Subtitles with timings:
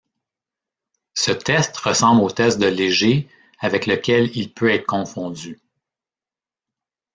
[1.13, 5.61] Ce test ressemble au test de Léger avec lequel il peut être confondu.